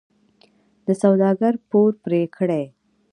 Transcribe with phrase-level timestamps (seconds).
[0.85, 2.63] د سوداګر پور پرې کړي.